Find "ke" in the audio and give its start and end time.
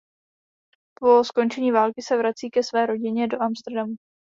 2.49-2.63